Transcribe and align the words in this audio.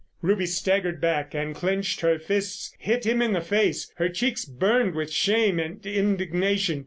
Ruby 0.23 0.47
staggered 0.47 0.99
back, 0.99 1.35
and 1.35 1.53
clenching 1.53 2.09
her 2.09 2.17
fists, 2.17 2.73
hit 2.79 3.05
him 3.05 3.21
in 3.21 3.33
the 3.33 3.39
face. 3.41 3.93
Her 3.97 4.09
cheeks 4.09 4.45
burned 4.45 4.95
with 4.95 5.13
shame 5.13 5.59
and 5.59 5.85
indignation. 5.85 6.79